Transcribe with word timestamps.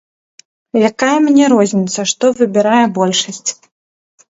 Якая 0.89 1.17
мне 1.27 1.45
розніцца, 1.55 2.01
што 2.15 2.35
выбірае 2.43 2.85
большасць. 3.01 3.51